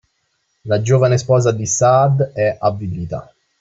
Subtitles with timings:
[0.65, 3.31] La giovane sposa di Saad è avvilita